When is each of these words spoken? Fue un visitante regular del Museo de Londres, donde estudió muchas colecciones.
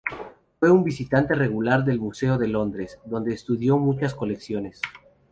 Fue 0.59 0.71
un 0.71 0.83
visitante 0.83 1.35
regular 1.35 1.85
del 1.85 1.99
Museo 1.99 2.39
de 2.39 2.47
Londres, 2.47 2.97
donde 3.05 3.35
estudió 3.35 3.77
muchas 3.77 4.15
colecciones. 4.15 4.81